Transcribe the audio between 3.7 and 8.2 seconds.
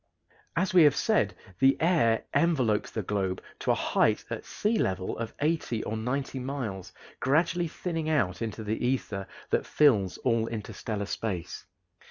height at sea level of eighty or ninety miles, gradually thinning